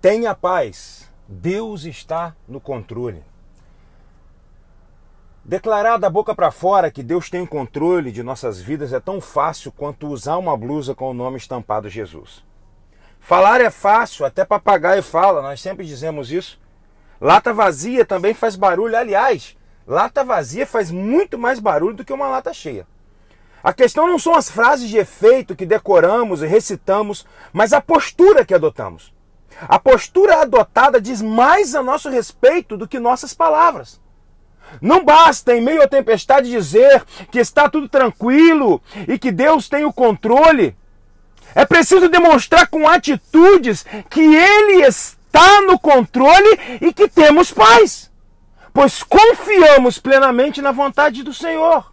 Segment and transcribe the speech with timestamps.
[0.00, 1.12] Tenha paz.
[1.28, 3.22] Deus está no controle.
[5.44, 9.70] Declarar da boca para fora que Deus tem controle de nossas vidas é tão fácil
[9.70, 12.42] quanto usar uma blusa com o nome estampado Jesus.
[13.18, 16.58] Falar é fácil, até papagaio fala, nós sempre dizemos isso.
[17.20, 18.96] Lata vazia também faz barulho.
[18.96, 19.54] Aliás,
[19.86, 22.86] lata vazia faz muito mais barulho do que uma lata cheia.
[23.62, 28.46] A questão não são as frases de efeito que decoramos e recitamos, mas a postura
[28.46, 29.12] que adotamos.
[29.62, 34.00] A postura adotada diz mais a nosso respeito do que nossas palavras.
[34.80, 39.84] Não basta, em meio à tempestade, dizer que está tudo tranquilo e que Deus tem
[39.84, 40.76] o controle.
[41.54, 48.10] É preciso demonstrar com atitudes que Ele está no controle e que temos paz,
[48.72, 51.90] pois confiamos plenamente na vontade do Senhor.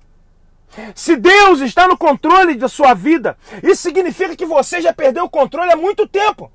[0.94, 5.30] Se Deus está no controle da sua vida, isso significa que você já perdeu o
[5.30, 6.52] controle há muito tempo.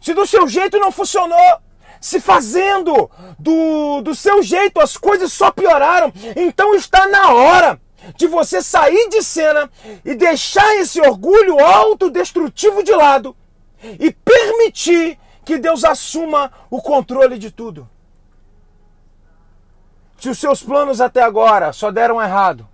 [0.00, 1.60] Se do seu jeito não funcionou,
[2.00, 7.80] se fazendo do, do seu jeito as coisas só pioraram, então está na hora
[8.16, 9.70] de você sair de cena
[10.04, 13.36] e deixar esse orgulho autodestrutivo de lado
[13.82, 17.88] e permitir que Deus assuma o controle de tudo.
[20.18, 22.68] Se os seus planos até agora só deram errado,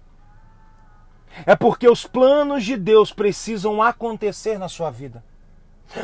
[1.44, 5.22] é porque os planos de Deus precisam acontecer na sua vida.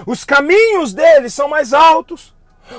[0.07, 2.35] Os caminhos dele são mais altos,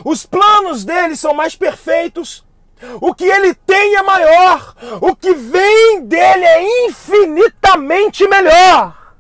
[0.05, 2.45] os planos dele são mais perfeitos.
[2.99, 4.75] O que ele tem é maior.
[5.01, 9.15] O que vem dele é infinitamente melhor.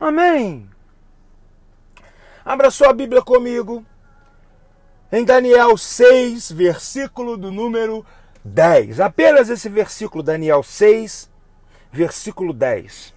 [0.00, 0.68] Amém.
[2.44, 3.84] Abra sua Bíblia comigo.
[5.12, 8.04] Em Daniel 6, versículo do número
[8.44, 8.98] 10.
[8.98, 11.30] Apenas esse versículo, Daniel 6,
[11.92, 13.13] versículo 10.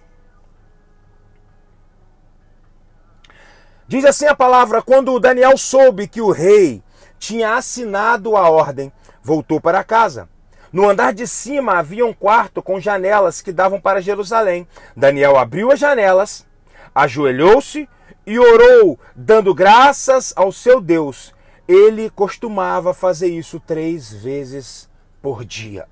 [3.88, 6.82] Diz assim a palavra: quando Daniel soube que o rei
[7.18, 10.28] tinha assinado a ordem, voltou para casa.
[10.70, 14.68] No andar de cima havia um quarto com janelas que davam para Jerusalém.
[14.94, 16.46] Daniel abriu as janelas,
[16.94, 17.88] ajoelhou-se
[18.26, 21.34] e orou, dando graças ao seu Deus.
[21.66, 24.86] Ele costumava fazer isso três vezes
[25.22, 25.86] por dia.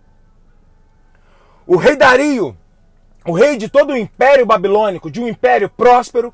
[1.67, 2.55] O rei Dario,
[3.27, 6.33] o rei de todo o império babilônico, de um império próspero,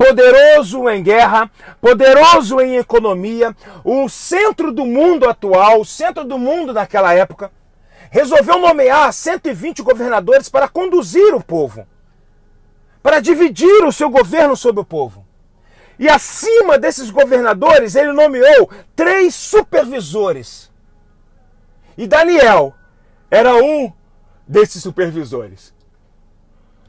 [0.00, 6.72] poderoso em guerra, poderoso em economia, o centro do mundo atual, o centro do mundo
[6.72, 7.52] naquela época,
[8.10, 11.86] resolveu nomear 120 governadores para conduzir o povo,
[13.02, 15.26] para dividir o seu governo sobre o povo.
[15.98, 20.70] E acima desses governadores, ele nomeou três supervisores.
[21.98, 22.72] E Daniel
[23.30, 23.92] era um
[24.48, 25.74] desses supervisores.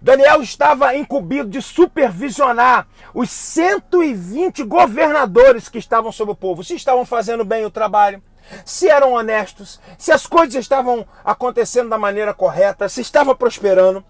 [0.01, 7.05] Daniel estava incumbido de supervisionar os 120 governadores que estavam sobre o povo, se estavam
[7.05, 8.21] fazendo bem o trabalho,
[8.65, 14.03] se eram honestos, se as coisas estavam acontecendo da maneira correta, se estava prosperando.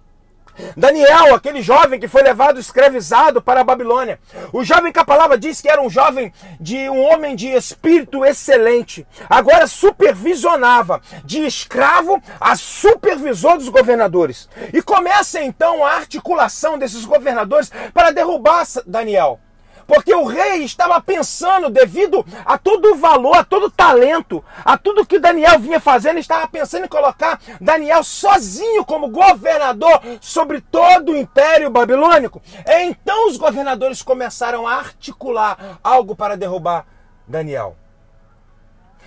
[0.75, 4.19] Daniel, aquele jovem que foi levado escravizado para a Babilônia.
[4.51, 8.25] O jovem que a palavra diz que era um jovem de um homem de espírito
[8.25, 9.05] excelente.
[9.29, 14.49] Agora supervisionava de escravo a supervisor dos governadores.
[14.73, 19.39] E começa então a articulação desses governadores para derrubar Daniel.
[19.87, 24.77] Porque o rei estava pensando, devido a todo o valor, a todo o talento, a
[24.77, 31.11] tudo que Daniel vinha fazendo, estava pensando em colocar Daniel sozinho como governador sobre todo
[31.11, 32.41] o império babilônico.
[32.65, 36.85] Então os governadores começaram a articular algo para derrubar
[37.27, 37.80] Daniel.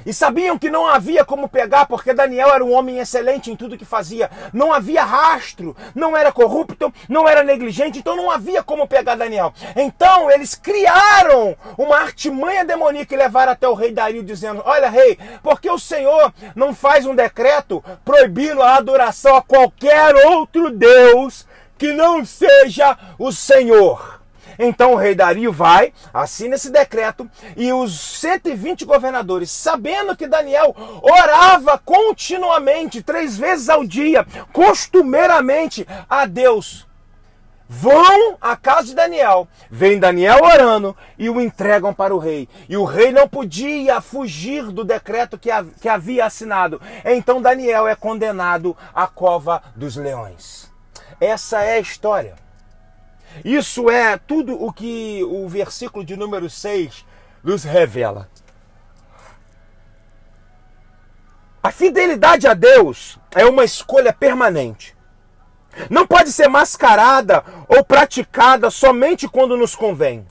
[0.06, 3.78] E sabiam que não havia como pegar, porque Daniel era um homem excelente em tudo
[3.78, 4.30] que fazia.
[4.52, 9.52] Não havia rastro, não era corrupto, não era negligente, então não havia como pegar Daniel.
[9.76, 15.18] Então eles criaram uma artimanha demoníaca e levaram até o rei Dario, dizendo: Olha, rei,
[15.42, 21.46] porque o Senhor não faz um decreto proibindo a adoração a qualquer outro Deus
[21.78, 24.13] que não seja o Senhor?
[24.58, 30.74] Então o rei Dario vai, assina esse decreto e os 120 governadores, sabendo que Daniel
[31.02, 36.86] orava continuamente, três vezes ao dia, costumeiramente a Deus,
[37.68, 42.48] vão à casa de Daniel, vem Daniel orando e o entregam para o rei.
[42.68, 45.50] E o rei não podia fugir do decreto que,
[45.80, 46.80] que havia assinado.
[47.04, 50.70] Então Daniel é condenado à cova dos leões.
[51.20, 52.43] Essa é a história.
[53.44, 57.04] Isso é tudo o que o versículo de número 6
[57.42, 58.28] nos revela.
[61.62, 64.94] A fidelidade a Deus é uma escolha permanente.
[65.90, 70.26] Não pode ser mascarada ou praticada somente quando nos convém.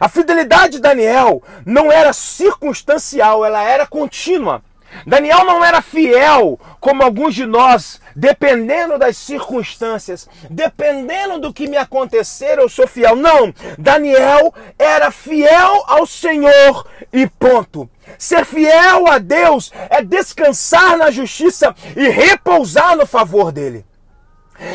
[0.00, 4.62] A fidelidade de Daniel não era circunstancial, ela era contínua.
[5.06, 11.76] Daniel não era fiel como alguns de nós, dependendo das circunstâncias, dependendo do que me
[11.76, 13.16] acontecer, eu sou fiel.
[13.16, 17.88] Não, Daniel era fiel ao Senhor e ponto.
[18.18, 23.84] Ser fiel a Deus é descansar na justiça e repousar no favor dele.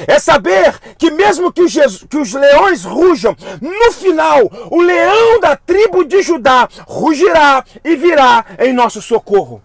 [0.07, 5.55] É saber que mesmo que, Jesus, que, os leões rujam, no final, o leão da
[5.55, 9.63] tribo de Judá rugirá e virá em nosso socorro.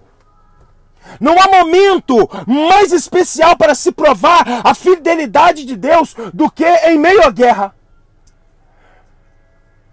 [1.21, 6.99] Não há momento mais especial para se provar a fidelidade de Deus do que em
[6.99, 7.75] meio à guerra.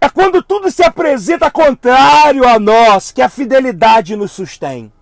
[0.00, 4.92] É quando tudo se apresenta contrário a nós que a fidelidade nos sustém.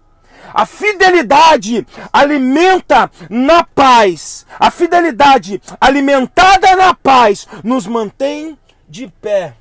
[0.52, 4.44] A fidelidade alimenta na paz.
[4.58, 8.58] A fidelidade alimentada na paz nos mantém
[8.88, 9.54] de pé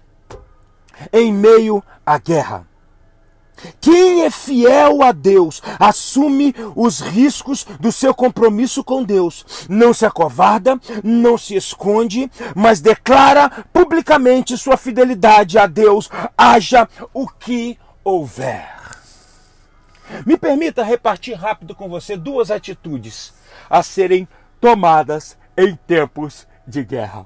[1.13, 2.68] em meio à guerra.
[3.81, 9.45] Quem é fiel a Deus assume os riscos do seu compromisso com Deus.
[9.69, 17.27] Não se acovarda, não se esconde, mas declara publicamente sua fidelidade a Deus, haja o
[17.27, 18.79] que houver.
[20.25, 23.33] Me permita repartir rápido com você duas atitudes
[23.69, 24.27] a serem
[24.59, 27.25] tomadas em tempos de guerra.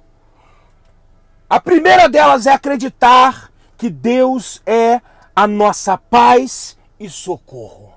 [1.50, 5.02] A primeira delas é acreditar que Deus é
[5.36, 7.94] a nossa paz e socorro.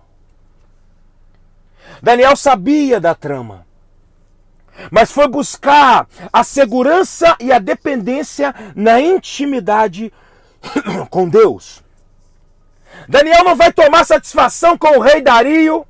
[2.02, 3.66] Daniel sabia da trama,
[4.90, 10.12] mas foi buscar a segurança e a dependência na intimidade
[11.10, 11.82] com Deus.
[13.08, 15.86] Daniel não vai tomar satisfação com o rei Dario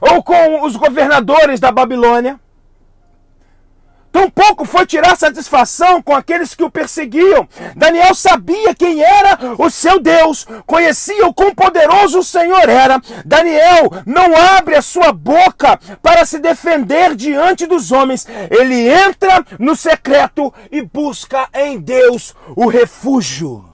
[0.00, 2.40] ou com os governadores da Babilônia.
[4.12, 7.48] Tampouco foi tirar satisfação com aqueles que o perseguiam.
[7.76, 13.00] Daniel sabia quem era o seu Deus, conhecia o quão poderoso o Senhor era.
[13.24, 18.26] Daniel não abre a sua boca para se defender diante dos homens.
[18.50, 23.64] Ele entra no secreto e busca em Deus o refúgio.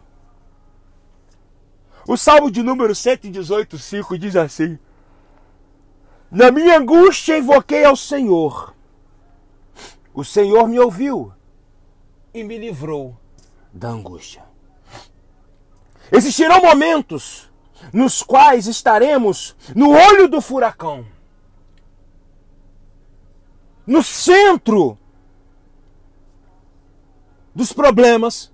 [2.07, 4.79] O Salmo de número 118, 5 diz assim:
[6.31, 8.76] Na minha angústia invoquei ao Senhor.
[10.17, 11.31] O Senhor me ouviu
[12.33, 13.15] e me livrou
[13.71, 14.43] da angústia.
[16.11, 17.51] Existirão momentos
[17.93, 21.05] nos quais estaremos no olho do furacão,
[23.87, 24.99] no centro
[27.55, 28.51] dos problemas,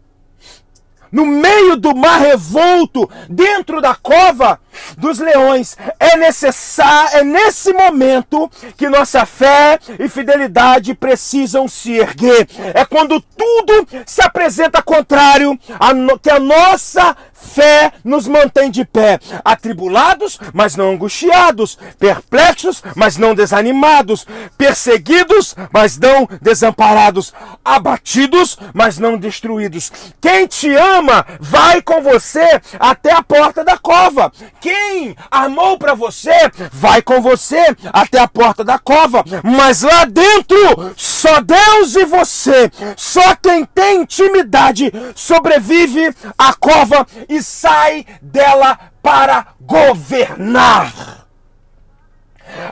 [1.12, 4.60] no meio do mar revolto, dentro da cova
[4.96, 5.76] dos leões.
[5.98, 12.48] É necessário, é nesse momento que nossa fé e fidelidade precisam se erguer.
[12.74, 18.84] É quando tudo se apresenta contrário a no, que a nossa fé nos mantém de
[18.84, 24.26] pé, atribulados, mas não angustiados, perplexos, mas não desanimados,
[24.56, 27.34] perseguidos, mas não desamparados,
[27.64, 29.90] abatidos, mas não destruídos.
[30.20, 34.32] Quem te ama vai com você até a porta da cova.
[34.62, 36.30] Quem armou para você
[36.70, 40.56] vai com você até a porta da cova, mas lá dentro
[40.96, 49.48] só Deus e você, só quem tem intimidade sobrevive à cova e sai dela para
[49.60, 51.26] governar.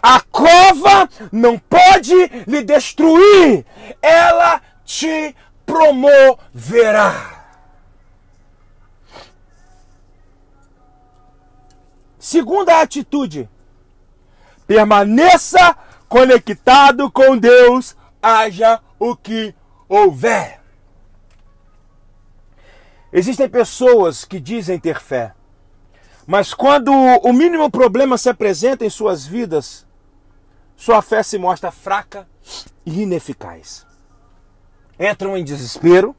[0.00, 2.14] A cova não pode
[2.46, 3.66] lhe destruir,
[4.00, 5.34] ela te
[5.66, 7.39] promoverá.
[12.30, 13.50] Segunda atitude:
[14.64, 15.76] permaneça
[16.08, 19.52] conectado com Deus, haja o que
[19.88, 20.60] houver.
[23.12, 25.34] Existem pessoas que dizem ter fé,
[26.24, 29.84] mas quando o mínimo problema se apresenta em suas vidas,
[30.76, 32.28] sua fé se mostra fraca
[32.86, 33.84] e ineficaz.
[35.00, 36.14] Entram em desespero,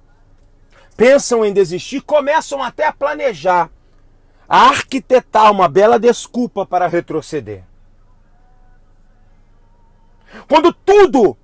[0.98, 3.70] pensam em desistir, começam até a planejar,
[4.52, 7.64] arquitetar uma bela desculpa para retroceder.
[10.46, 11.38] Quando tudo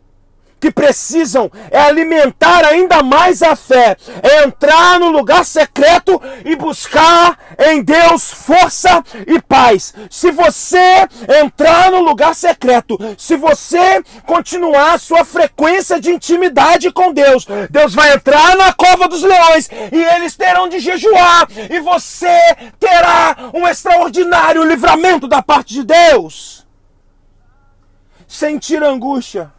[0.60, 7.38] que precisam é alimentar ainda mais a fé, é entrar no lugar secreto e buscar
[7.60, 9.94] em Deus força e paz.
[10.10, 11.08] Se você
[11.42, 17.94] entrar no lugar secreto, se você continuar a sua frequência de intimidade com Deus, Deus
[17.94, 23.68] vai entrar na cova dos leões e eles terão de jejuar e você terá um
[23.68, 26.66] extraordinário livramento da parte de Deus.
[28.28, 29.57] Sentir angústia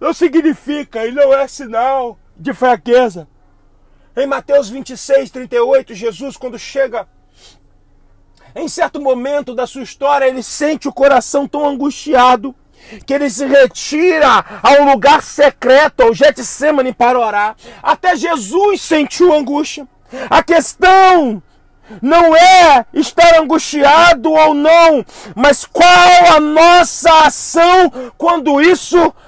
[0.00, 3.28] não significa e não é sinal de fraqueza.
[4.16, 7.08] Em Mateus 26, 38, Jesus, quando chega
[8.54, 12.54] em certo momento da sua história, ele sente o coração tão angustiado
[13.06, 17.56] que ele se retira ao lugar secreto, ao Getsemane, para orar.
[17.82, 19.86] Até Jesus sentiu angústia.
[20.30, 21.42] A questão
[22.02, 29.14] não é estar angustiado ou não, mas qual a nossa ação quando isso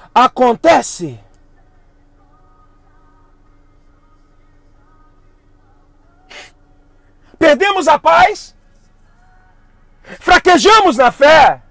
[7.39, 8.55] Perdemos a paz?
[10.19, 11.63] Fraquejamos na fé?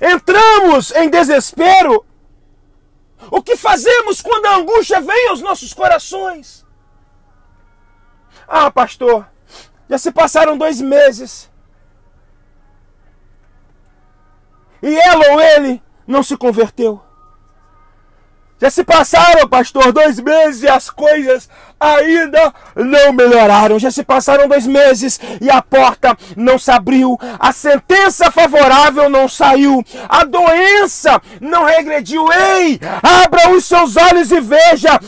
[0.00, 2.04] Entramos em desespero?
[3.30, 6.66] O que fazemos quando a angústia vem aos nossos corações?
[8.46, 9.26] Ah, pastor,
[9.88, 11.50] já se passaram dois meses.
[14.82, 17.07] E ela ou ele não se converteu.
[18.60, 21.48] Já se passaram, pastor, dois meses e as coisas
[21.78, 23.78] ainda não melhoraram.
[23.78, 27.16] Já se passaram dois meses e a porta não se abriu.
[27.38, 29.84] A sentença favorável não saiu.
[30.08, 32.26] A doença não regrediu.
[32.32, 34.98] Ei, abra os seus olhos e veja.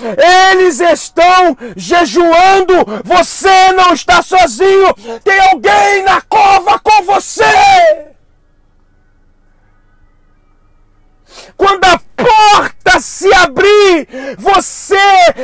[0.53, 2.75] Eles estão jejuando.
[3.05, 4.95] Você não está sozinho.
[5.25, 8.11] Tem alguém na cova com você.
[11.57, 12.01] Quando a
[12.81, 14.09] porta se abrir,
[14.39, 14.97] você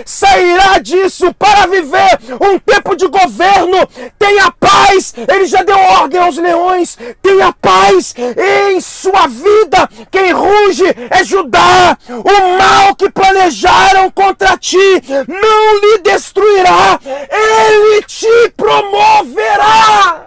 [0.04, 3.86] sairá disso para viver um tempo de governo.
[4.18, 6.98] Tenha paz, ele já deu ordem aos leões.
[7.22, 9.88] Tenha paz em sua vida.
[10.10, 11.96] Quem ruge é Judá.
[12.08, 20.22] O mal que planejaram contra ti não lhe destruirá, ele te promoverá.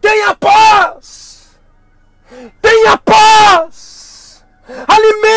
[0.00, 1.24] Tenha paz.
[2.60, 3.63] Tenha paz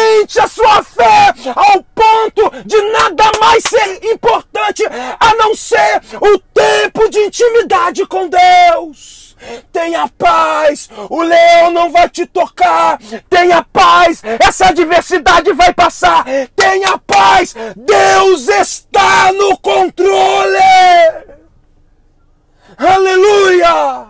[0.07, 4.83] aumente a sua fé ao ponto de nada mais ser importante
[5.19, 9.35] a não ser o tempo de intimidade com Deus.
[9.71, 12.97] Tenha paz, o leão não vai te tocar.
[13.29, 16.25] Tenha paz, essa adversidade vai passar.
[16.55, 20.57] Tenha paz, Deus está no controle.
[22.77, 24.06] Aleluia!